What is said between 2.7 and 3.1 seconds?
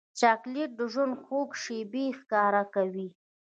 کوي.